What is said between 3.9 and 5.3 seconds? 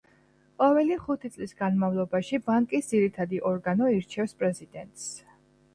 ირჩევს პრეზიდენტს.